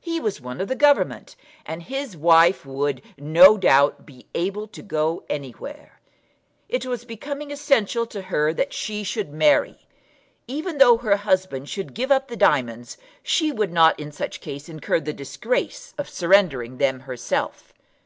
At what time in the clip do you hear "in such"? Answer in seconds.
13.98-14.42